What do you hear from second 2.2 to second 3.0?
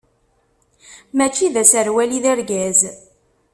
d argaz.